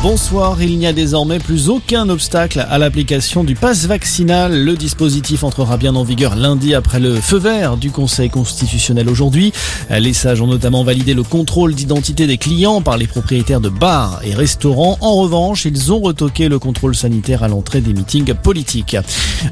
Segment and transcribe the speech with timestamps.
[0.00, 4.64] Bonsoir, il n'y a désormais plus aucun obstacle à l'application du pass vaccinal.
[4.64, 9.52] Le dispositif entrera bien en vigueur lundi après le feu vert du Conseil constitutionnel aujourd'hui.
[9.90, 14.20] Les sages ont notamment validé le contrôle d'identité des clients par les propriétaires de bars
[14.22, 14.98] et restaurants.
[15.00, 18.96] En revanche, ils ont retoqué le contrôle sanitaire à l'entrée des meetings politiques.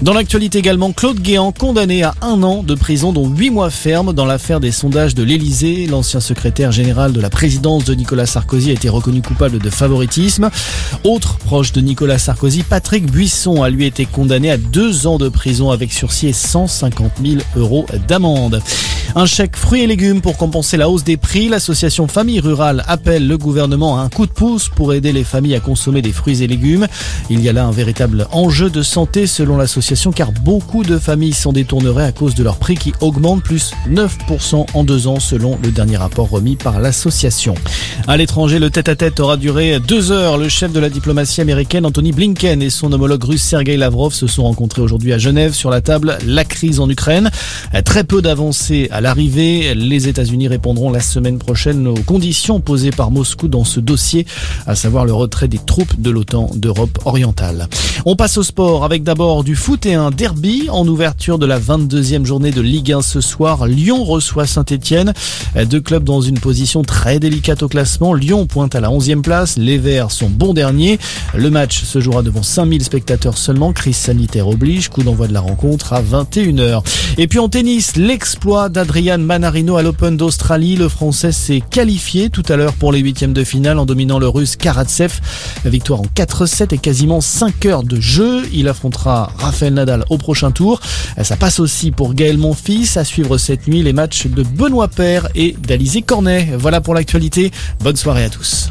[0.00, 4.12] Dans l'actualité également, Claude Guéant condamné à un an de prison dont huit mois ferme
[4.12, 5.88] dans l'affaire des sondages de l'Elysée.
[5.88, 10.35] L'ancien secrétaire général de la présidence de Nicolas Sarkozy a été reconnu coupable de favoritisme.
[11.04, 15.28] Autre proche de Nicolas Sarkozy, Patrick Buisson a lui été condamné à deux ans de
[15.28, 18.62] prison avec sursis et 150 000 euros d'amende.
[19.14, 21.48] Un chèque fruits et légumes pour compenser la hausse des prix.
[21.48, 25.54] L'association Famille Rurale appelle le gouvernement à un coup de pouce pour aider les familles
[25.54, 26.86] à consommer des fruits et légumes.
[27.30, 31.32] Il y a là un véritable enjeu de santé selon l'association car beaucoup de familles
[31.32, 35.58] s'en détourneraient à cause de leur prix qui augmente plus 9% en deux ans selon
[35.62, 37.54] le dernier rapport remis par l'association.
[38.08, 40.38] À l'étranger, le tête-à-tête aura duré deux heures.
[40.38, 44.26] Le chef de la diplomatie américaine, Anthony Blinken, et son homologue russe Sergei Lavrov se
[44.26, 47.30] sont rencontrés aujourd'hui à Genève sur la table la crise en Ukraine.
[47.84, 49.74] Très peu d'avancées à l'arrivée.
[49.74, 54.26] Les États-Unis répondront la semaine prochaine aux conditions posées par Moscou dans ce dossier,
[54.66, 57.68] à savoir le retrait des troupes de l'OTAN d'Europe orientale.
[58.06, 61.60] On passe au sport avec d'abord du foot et un derby en ouverture de la
[61.60, 63.66] 22e journée de Ligue 1 ce soir.
[63.66, 65.12] Lyon reçoit Saint-Etienne,
[65.68, 68.14] deux clubs dans une position très délicate au classement.
[68.14, 70.98] Lyon pointe à la 11e place, les Verts sont bons derniers.
[71.34, 75.40] Le match se jouera devant 5000 spectateurs seulement, crise sanitaire oblige, coup d'envoi de la
[75.40, 76.82] rencontre à 21h.
[77.18, 80.76] Et puis en tennis, l'exploit d'Adrian Manarino à l'Open d'Australie.
[80.76, 84.28] Le Français s'est qualifié tout à l'heure pour les huitièmes de finale en dominant le
[84.28, 85.12] Russe Karatsev.
[85.64, 88.46] Victoire en 4-7 et quasiment 5 heures de jeu.
[88.52, 90.80] Il affrontera Rafael Nadal au prochain tour.
[91.20, 92.96] Ça passe aussi pour Gaël Monfils.
[92.96, 96.50] À suivre cette nuit les matchs de Benoît Père et d'Alizé Cornet.
[96.56, 97.50] Voilà pour l'actualité.
[97.80, 98.64] Bonne soirée à tous.